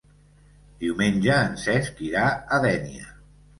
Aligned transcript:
Diumenge 0.83 1.35
en 1.51 1.53
Cesc 1.65 2.03
irà 2.09 2.25
a 2.35 2.61
Dénia. 2.67 3.15